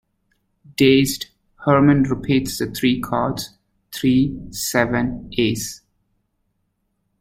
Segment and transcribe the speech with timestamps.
[0.77, 1.27] Dazed,
[1.63, 3.51] Herman repeats the three cards-
[3.93, 5.81] three, seven, ace.